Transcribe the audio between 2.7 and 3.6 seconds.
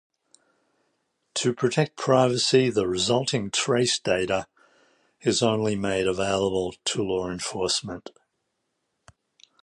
the resulting